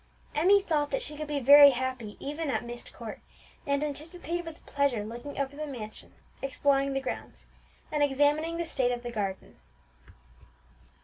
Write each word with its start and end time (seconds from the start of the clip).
Emmie 0.33 0.63
thought 0.63 0.89
that 0.89 1.03
she 1.03 1.15
could 1.15 1.27
be 1.27 1.39
very 1.39 1.69
happy 1.69 2.17
even 2.19 2.49
at 2.49 2.65
Myst 2.65 2.91
Court, 2.91 3.19
and 3.67 3.83
anticipated 3.83 4.47
with 4.47 4.65
pleasure 4.65 5.05
looking 5.05 5.37
over 5.37 5.55
the 5.55 5.67
mansion, 5.67 6.15
exploring 6.41 6.93
the 6.93 6.99
grounds, 6.99 7.45
and 7.91 8.01
examining 8.01 8.57
the 8.57 8.65
state 8.65 8.91
of 8.91 9.03
the 9.03 9.11
garden. 9.11 9.59